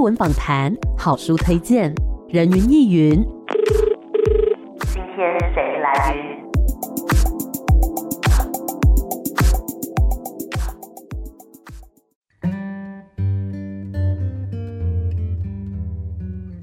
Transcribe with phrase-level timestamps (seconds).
[0.00, 1.94] 艺文访谈、好书推荐、
[2.30, 3.22] 人云亦云。
[4.80, 6.40] 今天谁来云？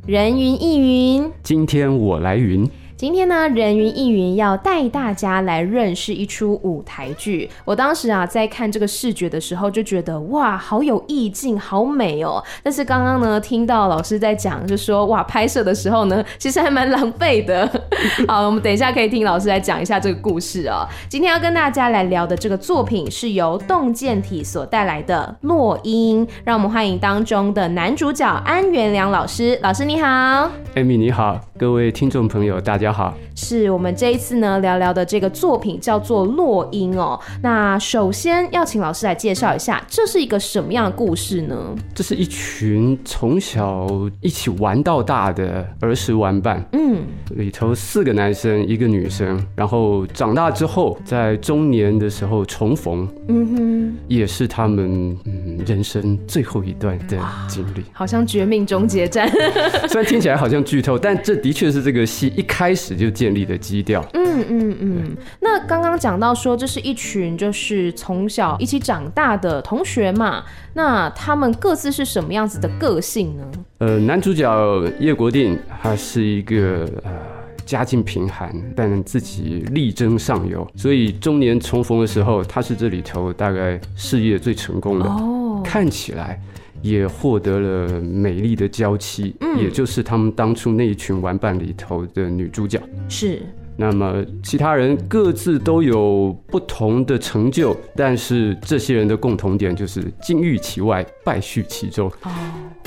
[0.07, 0.79] 人云亦
[1.19, 2.67] 云，今天我来云。
[2.97, 7.47] 今天呢，人云亦云要带大家来认识一出舞台剧。
[7.63, 12.43] 我当时啊，在看这个视觉的时候，就觉得哇，好有意境，好美哦。
[12.63, 17.69] 但是刚刚呢，听到老师在讲，就说哇，拍摄的时候呢， 其实还蛮狼狈的。
[18.27, 20.83] 好，我们等一下可以听老师来讲一下这个故事哦。
[21.07, 26.25] 今天要跟大家来聊的这个作品，是由动见体所带来的《落英》。
[26.43, 29.59] 让我们欢迎当中的男主角安元良老师。
[29.61, 32.93] 老师你好，Amy 你好，各位听众朋友大家。
[32.93, 37.17] 好，是我们这一次呢聊聊的这个作品叫做《落英》哦。
[37.41, 41.55] 那首先要请老师来介绍一下，这是一个什么样的故事呢？
[41.93, 43.87] 这是一群从小
[44.21, 46.97] 一起玩到大的儿时玩伴，嗯，
[47.35, 59.29] 里头四个男生一个女生，然后长大之后在中年的时候重逢，嗯哼，也是他们嗯人生最后一段的经历，好像绝命终结战。
[59.87, 62.97] 虽然听起来好像剧透，但这的确是这个戏一开始。
[62.97, 64.01] 就建立的基调。
[64.13, 65.17] 嗯嗯嗯。
[65.41, 70.45] 那刚刚讲到说，这是一群就是从小一起长大的同学嘛。
[70.73, 73.43] 那他们各自是什么样子的个性呢？
[73.79, 74.49] 呃，男主角
[74.99, 77.11] 叶国定，他是一个呃
[77.65, 85.05] 家境贫寒，但自己力争上游，所以中年重逢的时候，他是这里头大概事业最成功的。
[85.05, 86.39] 哦，看起来。
[86.81, 92.81] 也获得了美丽的娇妻，嗯，也就是他们当初那一群玩伴里头的女主角。
[93.09, 93.41] 是。
[93.77, 102.11] 那么其他人各自都有不同的成就，但是这些人的共同点就是金玉其外，败絮其中。
[102.23, 102.31] 哦。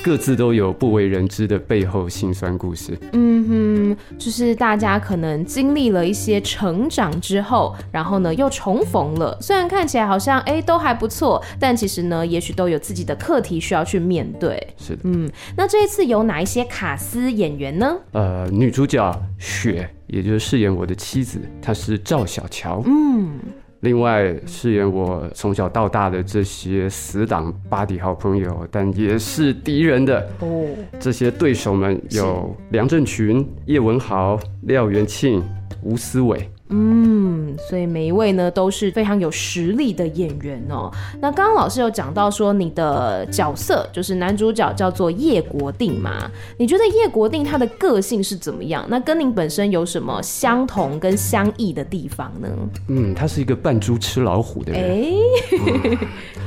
[0.02, 2.98] 各自都有不为人知的背后辛酸故事。
[3.12, 9.36] 嗯哼，就是大家可能经历了一些成长之后，然后呢又重逢了。
[9.42, 14.68] 虽然看起来好像哎都还不错，但其实呢，也许都有自己的课题需要去面对。
[14.78, 17.94] 是的，嗯，那这一次有哪一些卡司演员呢？
[18.12, 22.82] 呃，女主角雪，也就是饰演我的妻子，她是赵小乔。
[22.86, 23.38] 嗯。
[23.80, 30.66] 另外饰演我从小到大的这些死党、巴迪好朋友，但也是敌人的哦。
[30.98, 35.42] 这些对手们有梁振群、叶文豪、廖元庆、
[35.82, 36.46] 吴思伟。
[36.70, 40.90] 嗯，所以每一位呢都是非常有实力的演员哦。
[41.20, 46.30] 那刚刚老师有讲到说，你的角色就是男主角叫做叶国定嘛？
[46.56, 48.84] 你觉得叶国定他的个性是怎么样？
[48.88, 52.48] 那跟您本身有什么相同跟相异的地方呢？
[52.88, 54.80] 嗯，他是一个扮猪吃老虎的人。
[54.80, 55.98] 哎，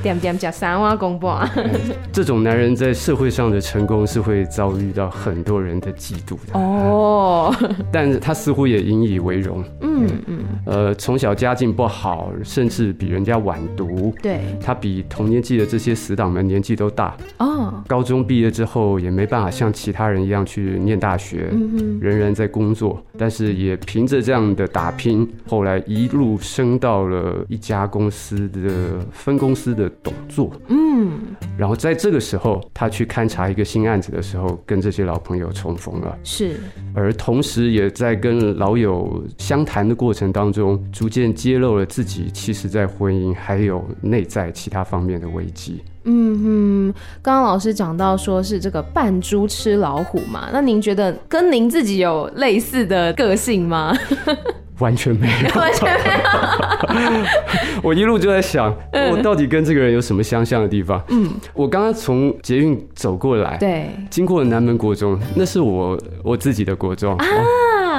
[0.01, 1.50] 点点讲三话公布啊。
[2.11, 7.53] 这种男人在社会上的成功是会遭遇到很多人的嫉妒的哦。
[7.91, 9.63] 但他似乎也引以为荣。
[9.81, 9.92] 嗯。
[9.99, 14.13] 嗯嗯，呃，从小家境不好，甚至比人家晚读。
[14.21, 17.15] 对，他比同年纪的这些死党们年纪都大。
[17.39, 21.49] 哦，高中毕业之后也没办法像其他人一样去念大学，
[21.99, 30.51] 仍然在工作，但是也凭着这样的打拼，后来一路升到了一家公司的分公司的董座。
[30.67, 31.11] 嗯，
[31.57, 36.17] 然后在这个时候，他去勘察一个新案子的时候，跟这些老朋友重逢了。
[36.23, 36.55] 是，
[36.93, 45.81] 而同时也在跟老友相谈的过程当中，逐渐揭露了自己其实在婚姻还有内在其他方面的危机。
[46.05, 53.95] 嗯哼，刚刚老师讲到说是这个扮猪吃老虎嘛，那您觉得跟您自己有类似的个性吗？
[54.79, 57.25] 完全没有，完全没有。
[57.83, 58.75] 我一路就在想，
[59.11, 61.01] 我到底跟这个人有什么相像的地方？
[61.09, 67.25] 嗯，我刚刚从捷运走过来，对，经过了南门国中，那是我我自己的国中啊。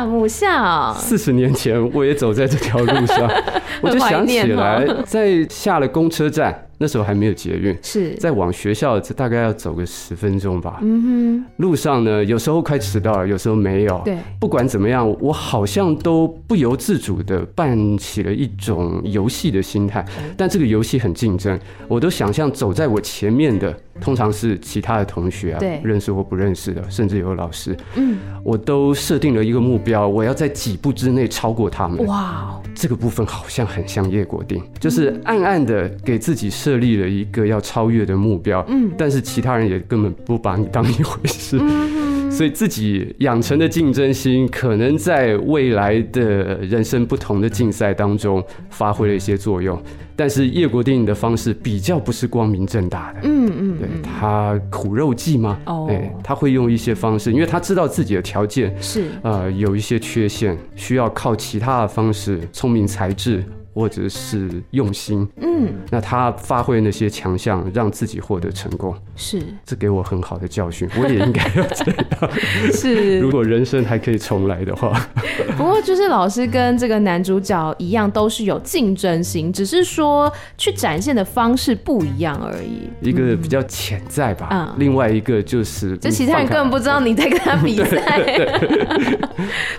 [0.07, 3.31] 母校，四十年前我也走在这条路上，
[3.83, 6.61] 我就想起来，在下了公车站。
[6.77, 10.81] 那时候还没有捷运，是在往学校，这大概要走个十分钟吧。
[10.83, 14.03] 嗯哼，路上呢，有时候快迟到了，有时候没有。
[14.05, 20.05] 对，不管怎么样，我好像都不由自主的扮起了一种游戏的心态。
[20.37, 27.76] 但这个游戏很竞争，我都想象走在我前面的通常是其他的同学啊，对，认识或不认识的，甚至有老师。
[27.94, 32.05] 嗯，我都设定了一个目标，我要在几步之内超过他们。
[32.06, 46.23] 哇，这个部分好像很像叶国定，就是暗暗的给自己设立了一个要超越的目标，嗯，但是其他人也根本不把你当一回事，嗯，所以自己养成的竞争心，可能在未来的
[46.57, 49.81] 人生不同的竞赛当中发挥了一些作用。
[50.17, 55.59] 但是叶国定的方式比较不是光明正大的，嗯嗯，对，他苦肉计吗？
[55.67, 63.45] 哦，对，他会用一些方式，因为他知道自己的条件是呃有一些缺陷，需要靠其他的方式，聪明才智。
[63.75, 72.31] 或者是用心，嗯，那他发挥那些强项，让自己获得成功，是，这给我很好的教训，我也应该要这样。
[72.73, 74.93] 是， 如果人生还可以重来的话。
[75.59, 82.88] 不过就是老师跟这个男主角一样，都是有竞争心，只是说去展现的方式不一样而已。
[83.00, 88.23] 一个比较潜在吧，嗯，另外一个就是，就其他人根本不知道你在跟他比赛。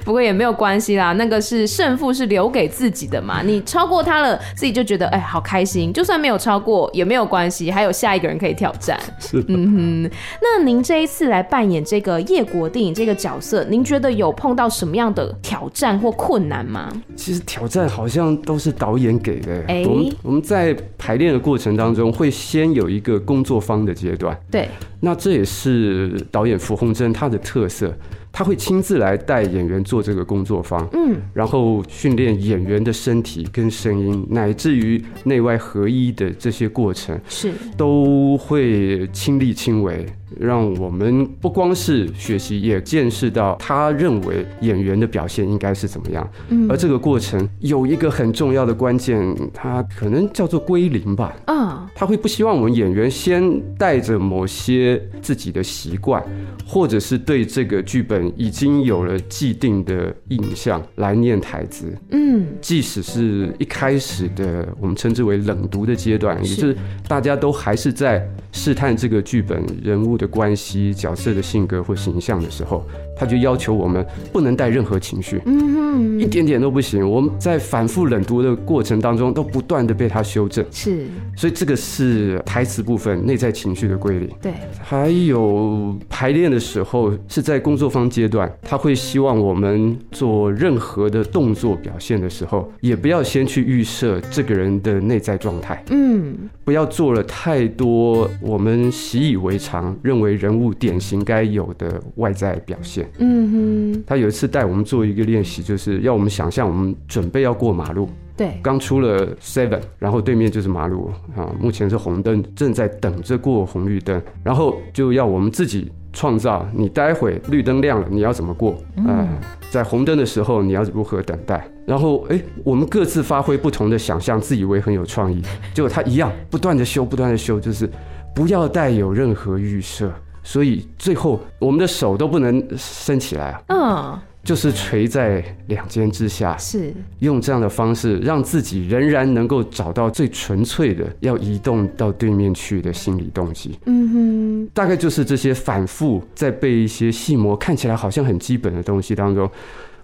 [0.03, 3.84] 不过也没有关系啦，那个是胜负是留给自己的嘛，你超。
[3.85, 5.93] 超过他了，自己就觉得哎，好开心。
[5.93, 8.99] 就算没有超过也没有关系，还有下一个人可以挑战。
[9.19, 10.11] 是，嗯哼。
[10.41, 16.91] 那您这一次来扮演这个叶国电影这个角色，您觉得有碰到什么样的挑战或困难吗？
[17.15, 19.53] 其实挑战好像都是导演给的。
[19.67, 24.35] 哎、欸，我们我们在排练的过程当中，会先有一个工作方的阶段。
[24.49, 24.67] 对，
[24.99, 27.93] 那这也是导演符鸿珍他的特色。
[28.35, 40.05] 他会亲自来带演员做这个工作坊，嗯，然后训练演员的身体跟声音，乃至于内外合一的这些过程，是都会亲力亲为。
[40.37, 46.29] 让我们不光是学习，也见识到他认为演员的表现应该是怎么样。
[46.49, 49.17] 嗯，而这个过程有一个很重要的关键，
[49.53, 51.33] 他可能叫做归零吧。
[51.45, 56.21] 啊，他会不希望我们演员先带着某些自己的习惯，
[56.67, 61.97] 或者是对这个剧本已经有了既定的印象来念台词。
[62.11, 66.77] 嗯，即使是一开始的我们称之为冷读的阶段，也就是
[67.07, 70.25] 大家都还是在试探这个剧本人物的。
[70.35, 77.09] 关系、角色的性格或形象的时候，他就要求我们不能带任何情绪，嗯，一点点都不行。
[77.09, 80.65] 我们在反复冷读的过程当中，都不断的被他修正。
[80.71, 84.29] 是，所以这个是台词部分内在情绪的归零。
[84.41, 84.51] 对，
[84.81, 95.83] 还有排练的时候是在工作方阶段，他会希望我们做任何的动作表现的时候，也不要先去预设这个人的内在状态。
[95.89, 103.04] 嗯，不要做了太多我们习以为常认为人物典型该有的外在表现。
[103.17, 118.75] 嗯哼，他有一次带我们做一个练习，就是要我们想象我们准备要过马路，对，刚出了 seven，然后对面就是马路啊，目前是红灯，正在等着过红绿灯，然后就要我们自己创造，你待会绿灯亮了，你要怎么过？
[118.97, 119.27] 嗯，
[119.69, 121.67] 在红灯的时候你要如何等待？
[121.85, 125.41] 然后哎，我们各自发挥不同的想象，自以为很有创意，
[125.73, 127.89] 结果他一样不断的修，不断的修，就是
[128.33, 130.11] 不要带有任何预设。
[130.45, 143.77] 所以最后我们的手都不能伸起来啊，嗯，就是垂在两肩之下，是用这样的方式让自己仍然能够找到最纯粹的要移动到对面去的心理动机。
[143.85, 149.49] 嗯哼，大概就是这些反复在被一些细模看起来好像很基本的东西当中。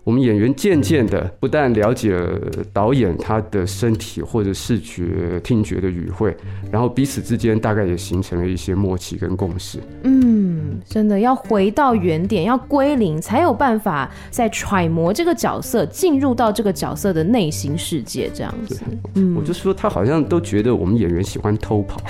[0.04, 2.40] 我们演员渐渐的不但了解了
[2.74, 6.36] 导演他的身体或者视觉、听觉的语汇，
[6.72, 9.78] 然后彼此之间大概也形成了一些默契跟共识。
[10.04, 18.82] 嗯，真的要回到原点，要归零，才有办法在揣摩这个角色，进入到这个角色的内心世界，这样子。
[19.14, 22.02] 嗯，我就说他好像都觉得我们演员喜欢偷跑，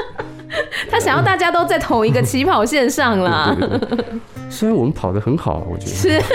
[0.90, 3.56] 他想要大家都在同一个起跑线上啦。
[4.48, 6.22] 虽然我们跑得很好，我觉得是。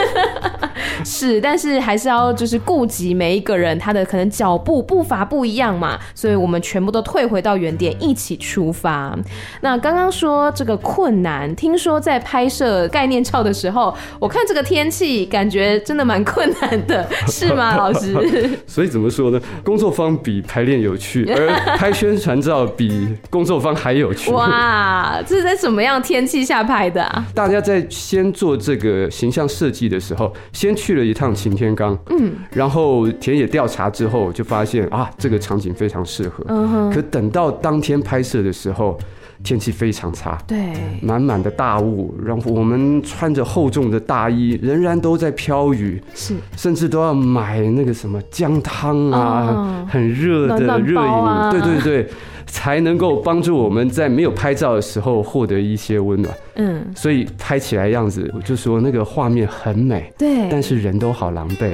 [1.04, 9.18] 是，但是还是要就是顾及每一个人他的可能脚步步伐不一样嘛，所以我们全部都退回到原点，一起出发。
[9.62, 18.14] 那刚刚说这个困难，听说在拍摄概念照的时候，我看这个天气，感觉真的蛮困难的， 是吗，老师？
[18.68, 19.42] 所以怎么说呢？
[19.64, 24.32] 工作方比排练有趣，而拍宣传照比工作方还有趣。
[24.32, 27.26] 哇，这是在什么样天气下拍的啊？
[27.34, 30.92] 大家在先做这个形象设计的时候，先去。
[30.92, 36.44] 了一趟擎天岗，嗯，然后田野调查之后，就发现啊，这个场景非常适合。
[36.50, 36.92] 嗯哼。
[36.92, 39.00] 可等到当天拍摄的时候，
[39.42, 40.58] 天气非常差，对，
[41.02, 52.10] 满满的大雾，然后我们穿着厚重的大衣，仍然都在飘雨，是，甚至都要买那个什么姜汤啊，嗯、很热的热饮，啊、对对对。
[52.52, 56.36] 才能够帮助我们在没有拍照的时候获得一些温暖。
[56.56, 60.12] 嗯，所以拍起来样子，我就说那个画面很美。
[60.18, 61.72] 对，但是人都好狼狈。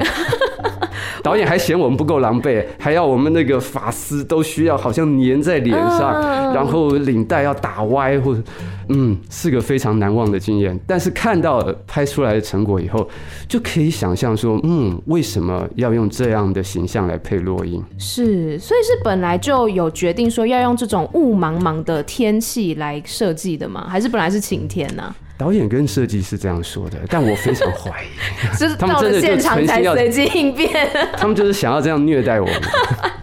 [1.28, 6.10] 导演还嫌我们不够狼狈， 还要我们那个发丝都需要好像粘在脸上，
[6.54, 8.42] 然后领带要打歪，或者
[8.88, 10.80] 嗯，是个非常难忘的经验。
[10.88, 13.06] 但是看到拍出来的成果以后，
[13.46, 17.84] 就可以想象说，嗯，为什么要用这样的形象来配落英？
[17.98, 23.86] 是，所以是本来就有决定说要用这种雾茫茫的天气来设计的吗？
[23.90, 25.16] 还是本来是晴天呢、啊？
[25.38, 28.08] 导演跟设计师这样说的，但我非常怀疑，
[28.58, 30.90] 就是 到了现场才随机应变。
[31.16, 32.56] 他们就是想要这样虐待我们。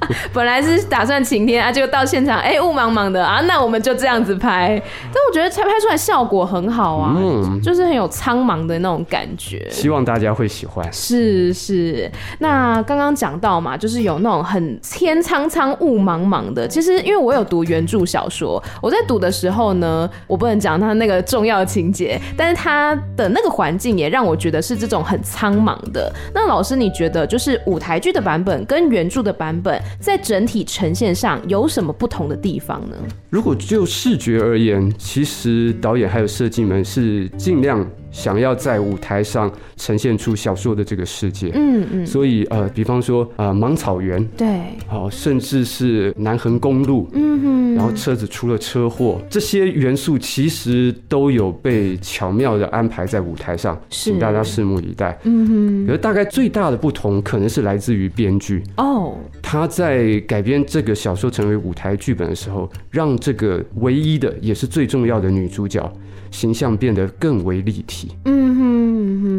[0.32, 4.80] 本来是打算晴天啊，结果到现场，哎，雾茫茫的啊，那我们就这样子拍。
[5.12, 9.66] 但我觉得才拍出来效果很好啊，嗯，就是很有苍茫的那种感觉。
[9.70, 10.86] 希望大家会喜欢。
[10.92, 16.66] 是是，那刚刚讲到嘛，就是有那种很天苍苍、雾茫茫的。
[16.66, 22.20] 其实因为我有读原著小说，我在读的时候呢，我不能讲他那个重要的情节。
[22.36, 26.12] 但是他的那个环境也让我觉得是这种很苍茫的。
[26.34, 32.96] 那老师，你觉得就是舞台剧的版本跟原著的版本在整体呈现上有什么不同的地方呢？
[33.30, 37.86] 如果就视觉而言，其实导演还有设计们是尽量。
[38.14, 55.86] 想要在舞台上呈现出小说的这个世界，嗯嗯，所以呃，比方说呃，芒草原，对，好，甚至是南横公路，嗯哼，然后车子出了车祸，这些元素其实都有被巧妙的安排在舞台上，请大家拭目以待，嗯哼。
[55.86, 65.92] 可是大概最大的不同，可能是来自于编剧哦，他在改编这个小说成为舞台剧本的时候，让这个唯一的也是最重要的女主角。
[66.30, 68.10] 形象变得更为立体。
[68.24, 68.83] 嗯哼，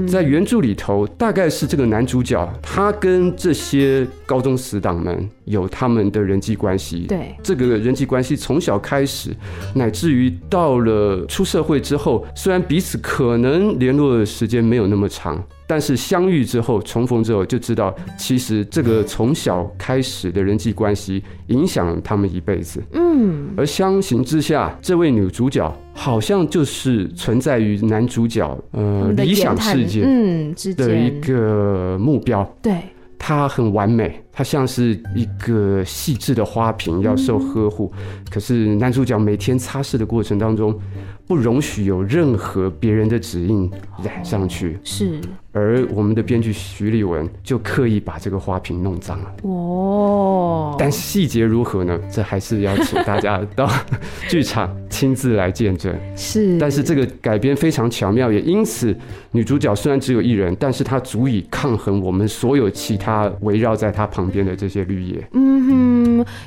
[0.08, 7.06] 在原著里头，大概是这个男主角，他跟这些高中死党们有他们的人际关系。
[7.08, 9.36] 对，这个人际关系从小开始，
[9.74, 15.44] 乃至于到了出社会之后，虽然彼此可能联络的时间没有那么长。
[15.68, 22.80] 但是相遇之后，重逢之后，就知道其实这个从小开始的人际关系影响了他们一辈子。
[22.92, 32.44] 嗯，而相形之下，这位女主角好像就是存在于男主角呃理想世界嗯的一个目标。
[32.62, 32.76] 对，
[33.18, 37.90] 他很完美，她像是一个细致的花瓶，要受呵护。
[38.30, 40.78] 可是男主角每天擦拭的过程当中，
[41.26, 43.72] 不容许有任何别人的指印
[44.04, 44.78] 染上去。
[44.84, 45.22] 是。
[45.54, 49.34] 而我们的编剧徐立文就刻意把这个花瓶弄脏了。
[49.44, 51.98] 哦，但细节如何呢？
[52.12, 53.66] 这还是要请大家到
[54.28, 55.96] 剧场亲自来见证。
[56.14, 58.94] 是，但是这个改编非常巧妙，也因此
[59.32, 65.28] 女主角虽然只有一人，但是她足以抗衡我们所有其他围绕在她旁旁边的这些绿叶。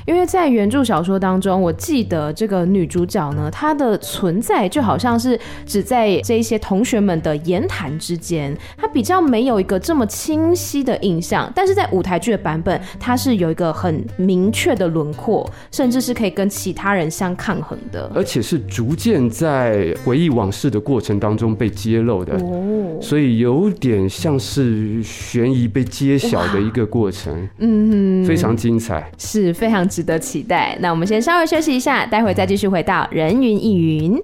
[0.05, 9.03] 因为在原著小说当中，我记得这个女主角呢，她的存在就好像是只在这一些同学们的言谈之间，她比。
[9.09, 30.77] 较没有一个这么清晰的印象，但是在舞台剧的版本，她是有一个很明确的轮廓，甚至是可以跟其他人相抗衡的，而且是逐渐在回忆往事的过程当中被揭露的，哦，所以有点像是悬疑被揭晓的一个过程，嗯，非常精彩，是非常值得期待。
[30.79, 34.17] 那我们先稍微休息一下，待会再继续回到人云亦云。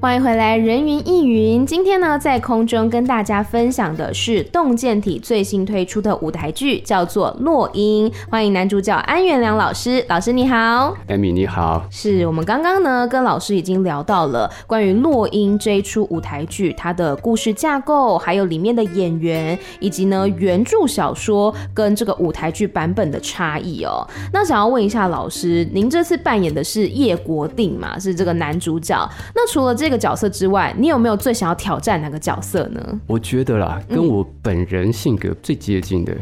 [0.00, 1.66] 欢迎回来，人云亦云。
[1.66, 8.08] 今天呢，在空中跟大家分享的是动见体最新推出的舞台剧，叫做《落英》。
[8.30, 10.96] 欢迎男主角安元良老师，老师你好。
[11.08, 11.84] 艾米你好。
[11.90, 24.06] 是我们刚刚呢跟老师已经聊到了关于《落英》这一出舞台剧，它的故事架构，还有里面的演员，以及呢原著小说跟这个舞台剧版本的差异哦。
[24.32, 27.98] 那想要问一下老师，您这次扮演的是叶国定嘛？
[27.98, 28.96] 是这个男主角。
[29.34, 33.00] 那除了这个这个角色之外，你有没有最想要挑战哪个角色呢？
[33.06, 36.14] 我觉得啦，跟我本人性格最接近的，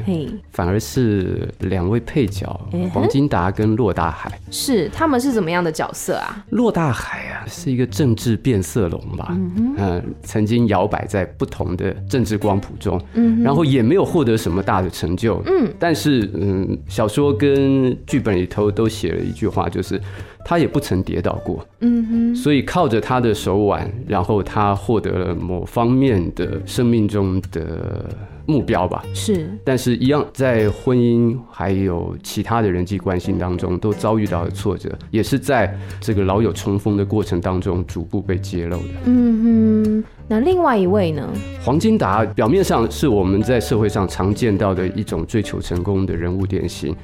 [0.52, 4.30] 反而是两位配角，嗯、黄金达跟骆大海。
[4.52, 6.44] 是，他们是怎么样的角色啊？
[6.50, 9.36] 骆大海啊，是一个政治变色龙吧？
[9.36, 20.00] 嗯曾经摇摆在不同的政治光谱中，嗯，然后也没有获得什么大的成就，嗯，但是嗯，小说跟剧本里头都写了一句话，就是。
[20.48, 28.08] 他也不曾跌倒过，嗯哼，所以靠着他的手腕，然后他获得了某方面的生命中的
[28.46, 29.02] 目标吧。
[29.12, 38.94] 是，但是一样在婚姻还有其他的人际关系当中都遭遇到了挫折，也是在这个老友重逢的过程当中逐步被揭露的。
[39.06, 40.04] 嗯哼。
[40.28, 41.28] 那另外一位呢？
[41.62, 46.94] 黄金达表面上是我们在社会上常见到的一种追求成功的人物典型，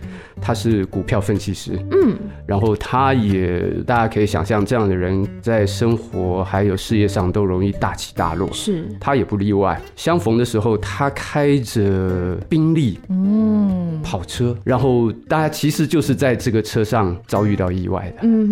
[0.41, 9.81] 他是股票分析师，嗯，然后他也大家可以想象，这样的人在生活还有事业上都容易大起大落，是，他也不例外。
[9.97, 18.49] 相逢的时候，他开着宾利，嗯，跑车，然后大家其实就是在这个车上遭遇到意外的，嗯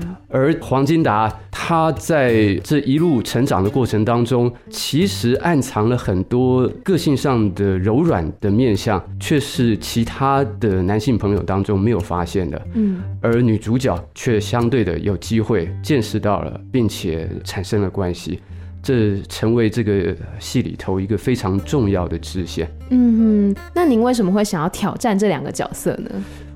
[0.00, 5.32] 哼，而黄金达他在这一路成长的过程当中，其实。
[5.44, 12.60] 暗藏了很多个性上的柔软的面相，却是其他的男性朋友当中没有发现的。
[12.74, 18.40] 嗯，而女主角却相对的有机会见识到了，并且产生了关系，
[18.82, 22.70] 这成为这个戏里头一个非常重要的支线。
[22.90, 26.10] 嗯哼，那您为什么会想要挑战这两个角色呢？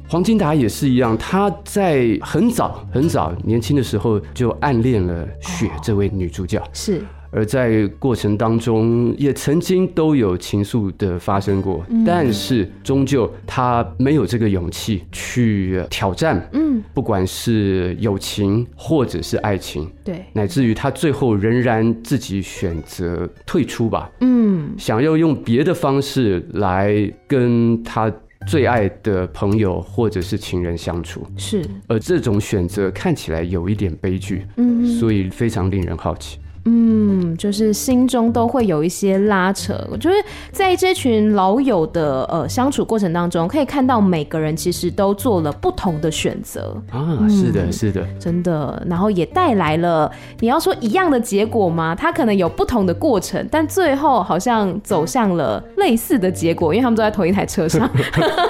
[0.09, 6.59] 黄金达也是一样，他在很早很早年轻的时候就暗恋了雪这位女主角。
[6.59, 7.03] 哦，是。
[7.31, 28.11] 而在过程当中，也曾经都有情愫的发生过，嗯、但是终究他没有这个勇气去挑战，嗯，不管是友情或者是爱情，对，乃至于他最后仍然自己选择退出吧，嗯，想要用别的方式来跟他
[28.47, 36.39] 最爱的朋友或者是情人相处，是，而这种选择看起来有一点悲剧，嗯，所以非常令人好奇。
[36.71, 39.75] 嗯，就是心中都会有一些拉扯。
[39.91, 40.15] 我觉得
[40.53, 47.27] 在这群老友的呃相处过程当中，可以看到每个人其实都做了不同的选择啊。
[47.29, 48.83] 是的，是的，真的。
[48.87, 51.95] 然后也带来了你要说一样的结果吗？
[51.95, 57.89] 他可能有不同的过程，但最后好像走向了类似的结果，因为他们都在同一台车上。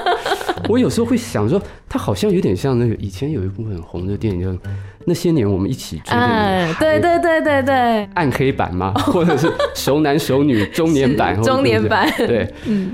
[0.69, 4.71] 我有时候会想说，他好像有点像那个以前有一部很红的电影叫。
[5.05, 8.93] 那些年我们一起追的女孩，对对对对对，暗黑版吗？
[8.95, 11.41] 或者是熟男熟女中年版？
[11.43, 12.49] 中年版，对，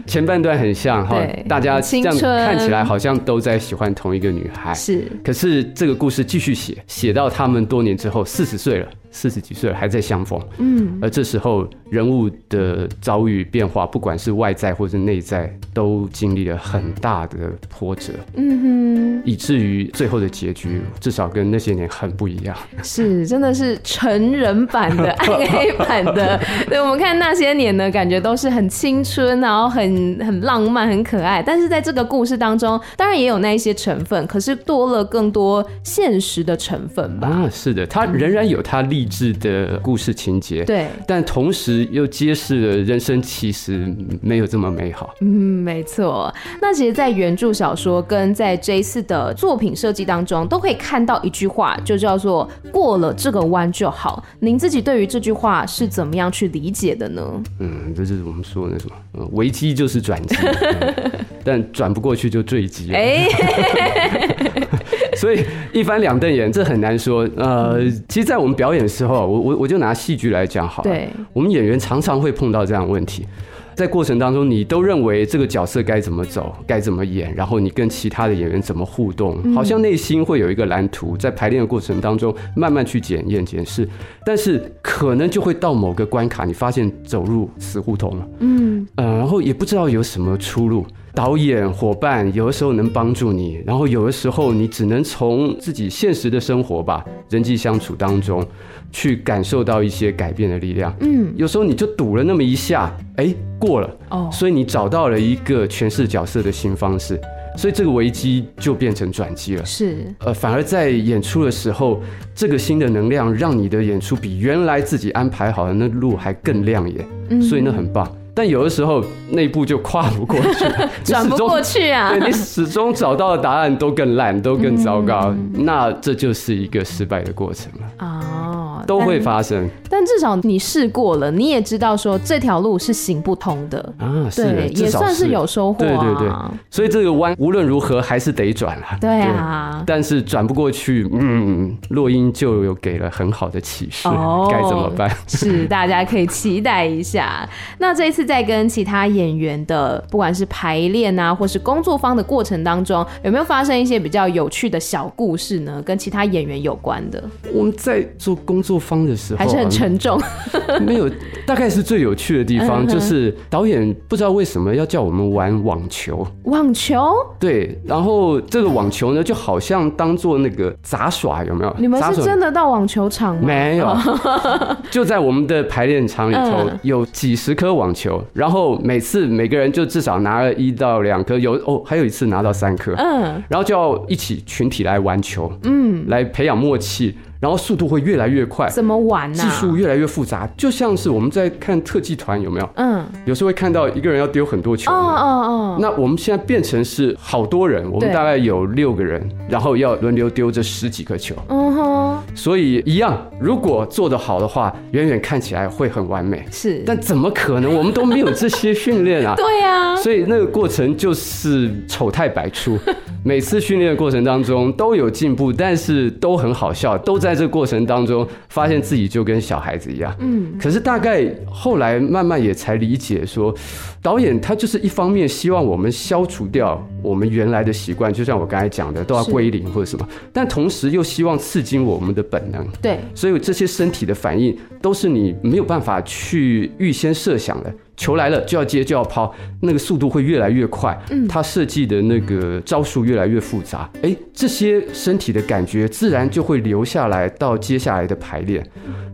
[0.07, 5.05] 前半段很像哈，大家这样看起来好像都在喜欢同一个女孩，是。
[5.25, 8.89] 可是这个故事继续写，写到他们多年之后，四十岁了。
[9.17, 22.57] 四十几岁了还在相逢，嗯，而这时候人物的遭遇变化，不管是外在或是内在，都经历了很大的波折，嗯哼，以至于最后的结局至少跟那些年很不一样。
[22.83, 26.41] 是，真的是成人版的、 暗黑版的。
[26.69, 29.85] 对，我们看那些年呢，感觉都是很青春，然后很
[30.25, 31.43] 很浪漫、很可爱。
[31.43, 37.29] 但是在这个故事当中，当然也有那一些成分，可是多了更多现实的成分吧？
[37.29, 38.85] 啊，是的，他仍然有他。
[38.85, 45.15] 励志的故事情节，对，但同时又揭示了人生其实没有这么美好。
[45.23, 45.27] 嗯，
[45.65, 46.31] 没错。
[46.61, 54.25] 那其实，在原著小说跟在这一次的作品设计当中，都可以看到一句话，就叫做“过了这个弯就好”。
[54.41, 57.23] 您自己对于这句话是怎么样去理解的呢？
[57.61, 61.13] 嗯，这就是我们说的什么，危机就是转机， 嗯、
[61.45, 62.99] 但转不过去就坠机了。
[62.99, 63.29] 哎。
[65.17, 67.27] 所以一翻两瞪眼，这很难说。
[67.37, 70.91] 呃，其实，在我们表演的时候，我我我就拿戏剧来讲好了。
[70.91, 73.25] 对，我们演员常常会碰到这样的问题，
[73.75, 83.89] 在过程当中，你都认为这个角色该怎么走，该怎么演，然后你跟其他的演员怎么互动，好像内心会有一个蓝图，在排练的过程当中慢慢去检验检视，
[84.25, 88.29] 但是可能就会到某个关卡，你发现走入死胡同了。
[88.41, 90.87] 嗯，呃，然后也不知道有什么出路。
[91.15, 98.45] 导演伙伴有的时候能帮助你，然后有的时候你只能从自己现实的生活吧，人际相处当中
[98.91, 100.93] 去感受到一些改变的力量。
[101.01, 107.21] 嗯，有时候你就赌了那么一下，哎，过了哦，所以你找到了一个诠释角色的新方式，
[107.57, 109.65] 所以这个危机就变成转机了。
[109.65, 112.03] 是，呃，反而在演出的时候，
[112.35, 117.07] 这个新的能量让你的演出比原来自己安排好的那路还更亮眼。
[117.29, 118.11] 嗯，所以那很棒。
[118.37, 120.65] 但有的时候那步就跨不过去，
[121.05, 122.11] 转不过去啊！
[122.19, 128.07] 对，你始终找到的答案都更烂，都更糟糕，嗯，那这就是一个失败的过程了。
[128.07, 128.54] 哦，
[128.87, 129.69] 都会发生。
[129.89, 135.89] 但至少你试过了，你也知道说这条路是行不通的啊，是对，也算是有收获啊。
[135.89, 136.33] 对对对，
[136.71, 138.99] 所以这个弯无论如何还是得转啊。
[139.01, 145.11] 对啊，但是转不过去，嗯，落英就有给了很好的启示，哦，该怎么办？
[145.29, 147.49] 是大家可以期待一下。
[147.79, 155.81] 那这一次在跟其他演员的不管是排练啊，或是工作方的过程当中，有没有发生一些比较有趣的小故事呢？
[155.85, 157.23] 跟其他演员有关的？
[157.53, 160.19] 我们在做工作方的时候，还是很沉重。
[160.81, 161.09] 没有，
[161.47, 166.27] 大概是最有趣的地方，就是导演不知道为什么要叫我们玩网球。
[166.45, 167.15] 网球？
[167.39, 171.77] 对，然后这个网球呢，就好像当做那个杂耍，有没有？
[171.79, 173.43] 你们是真的到网球场吗？
[173.45, 173.95] 没有，
[174.91, 187.15] 就在我们的排练场里头有几十颗网球，然后每次每个人就至少拿了一到两颗，有哦，还有一次拿到三颗，嗯，然后就要一起群体来玩球，嗯，来培养默契。
[187.45, 189.37] 然后速度会越来越快，怎么玩呢？
[189.37, 192.71] 技术越来越复杂，就像是我们在看特技团，有没有？
[192.77, 194.91] 嗯，有时候会看到一个人要丢很多球。
[194.91, 195.79] 哦哦哦。
[195.79, 201.35] 那我们现在变成是好多人，我们大概有六个人，然后要轮流丢这十几个球。
[201.51, 201.94] 嗯哼。
[202.35, 206.45] 所以一样，如果做得好的话，远远看起来会很完美。
[206.51, 206.83] 是。
[206.87, 207.75] 但怎么可能？
[207.75, 209.35] 我们都没有这些训练啊。
[209.39, 209.97] 对呀。
[209.97, 212.79] 所以那个过程就是丑态百出。
[213.25, 220.15] 每次训练的过程当中都有进步，但是都很好笑，都在这过程当中发现自己就跟小孩子一样。
[220.19, 223.55] 嗯，可是大概后来慢慢也才理解说，
[224.03, 232.67] 导演他就是一方面希望我们消除掉我们原来的习惯，就像我刚才讲的都要归零或者什么，但同时又希望刺激我们的本能。
[232.81, 237.73] 对，所以这些身体的反应都是你没有办法去预先设想的。
[237.97, 241.01] 球来了就要接就要抛，那个速度会越来越快。
[241.11, 243.89] 嗯，他设计的那个招数越来越复杂。
[244.03, 248.67] 哎，这些身体的感觉自然就会留下来到接下来的排练。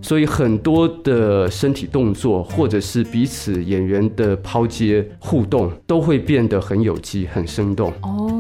[0.03, 7.93] 所以很多的身体动作，或者是彼此演员的抛接互动，都会变得很有机、很生动。
[8.03, 8.37] 哦。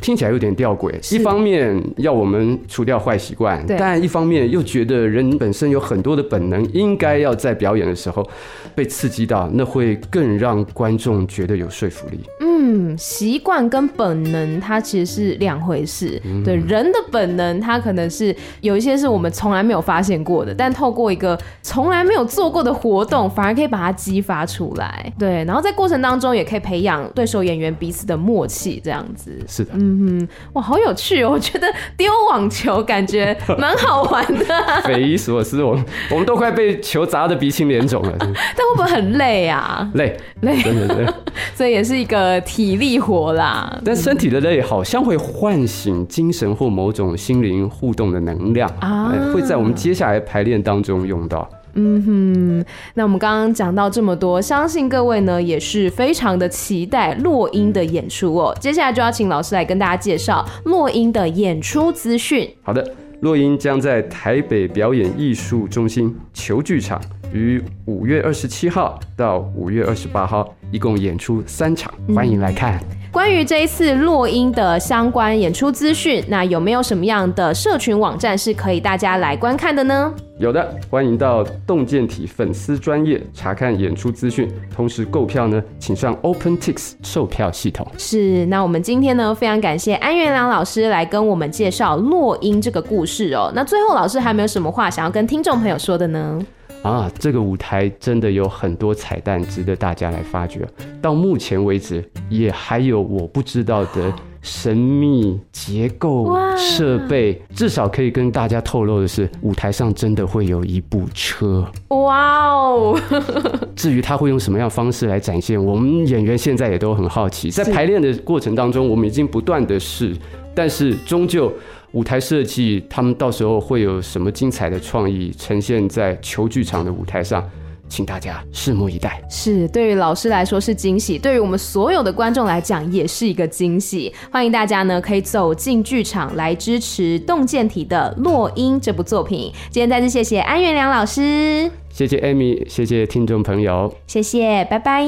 [0.00, 8.26] 听起来有点吊诡，一方面要我们除掉坏习惯，但一方面又觉得人本身有很多的本能，应该要在表演的时候
[8.74, 12.18] 被刺激到，那会更让观众觉得有说服力。
[12.40, 12.49] 嗯，
[12.96, 16.20] 习惯跟本能它其实是两回事。
[16.24, 25.12] 嗯、对，人的本能，它可能是有一些是我们从来没有发现过的，但透过一个从来没有做过的活动，反而可以把它激发出来。
[25.18, 29.32] 对，然后在过程当中也可以培养对手演员彼此的默契，这样子。
[29.46, 29.72] 是的。
[29.74, 31.30] 嗯哼，哇，好有趣哦！
[31.32, 34.44] 我觉得丢网球感觉蛮好玩的，
[34.84, 35.62] 匪夷所思。
[35.62, 39.88] 我们我们都快被球砸得鼻青脸肿了， 但会不会很累啊？
[39.94, 41.12] 累累，真的累。
[41.54, 43.80] 所以也是一个体力活啦。
[43.84, 51.48] 但身体的累好像会唤醒精神或某种心灵互动的能量啊，会在我们接下来排练当中用到。
[51.74, 58.52] 嗯哼，那我们刚刚讲到这么多，相信各位呢也是非常的期待落英的演出哦。
[58.58, 62.50] 接下来就要请老师来跟大家介绍落英的演出资讯。
[62.62, 62.84] 好的，
[63.20, 67.00] 落英将在台北表演艺术中心球剧场
[67.32, 72.76] 于五月二十七号到五月二十八号，一共演出三场，欢迎来看。
[72.76, 80.14] 嗯关于这一次落英的相关演出资讯，那有没有什么样的社群网站是可以大家来观看的呢？
[80.38, 87.84] 有的，欢迎到洞见体粉丝专业查看演出资讯，同时购票呢，请上 OpenTix 售票系统。
[87.98, 93.50] 是，那我们今天呢，非常感谢安元良老师来跟我们介绍落英这个故事哦。
[93.56, 96.38] 那最后，老师还没有什么话想要跟听众朋友说的呢？
[96.82, 100.66] 啊，这个舞台真的有很多彩蛋值得大家来发掘。
[101.02, 107.40] 到目前为止，也还有我不知道的神秘结构设备。
[107.54, 111.66] 至少可以跟大家透露的是，舞台上真的会有一部车。
[111.88, 112.98] 哇哦！
[113.76, 117.50] 至于他会用什么样方式来展现，我们演员现在也都很好奇。
[117.50, 120.16] 在排练的过程当中，我们已经不断的试，
[120.54, 121.52] 但是终究。
[121.92, 127.44] 舞台设计，他们到时候会有什么精彩的创意呈现在球剧场的舞台上，
[127.88, 129.20] 请大家拭目以待。
[129.28, 134.12] 是，对于老师来说是惊喜，对于我们所有的观众来讲也是一个惊喜。
[134.30, 139.52] 欢迎大家呢可以走进剧场来支持动健体的《落英》这部作品。
[139.70, 145.04] 今天再次谢谢安元良老师，谢谢 Amy，谢谢听众朋友，谢谢，拜拜，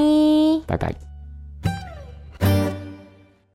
[0.66, 1.12] 拜拜。